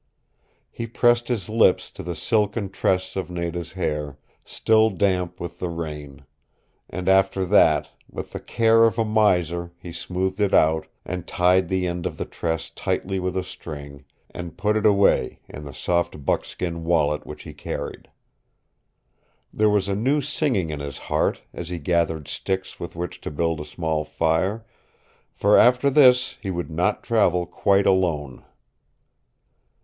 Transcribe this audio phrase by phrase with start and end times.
[0.71, 5.69] He pressed his lips to the silken tress of Nada's hair, still damp with the
[5.69, 6.25] rain;
[6.89, 11.69] and after that, with the care of a miser he smoothed it out, and tied
[11.69, 15.71] the end of the tress tightly with a string, and put it away in the
[15.71, 18.07] soft buckskin wallet which he carried.
[19.53, 23.29] There was a new singing in his heart as he gathered sticks with which to
[23.29, 24.65] build a small fire,
[25.35, 28.43] for after this he would not travel quite alone.